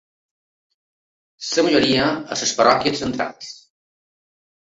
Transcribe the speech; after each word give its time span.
La 1.57 1.65
majoria, 1.67 2.07
a 2.07 2.39
les 2.41 2.55
parròquies 2.63 3.03
centrals. 3.05 3.53